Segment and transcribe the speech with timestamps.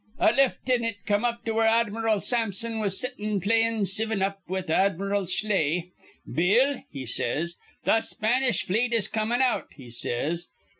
[0.17, 5.27] A liftnant come up to where Admiral Sampson was settin' playin' sivin up with Admiral
[5.27, 5.91] Schley.
[6.25, 10.47] 'Bill,' he says, 'th' Spanish fleet is comin' out,' he says.